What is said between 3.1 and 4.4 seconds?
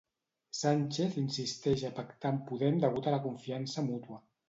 a la confiança mútua.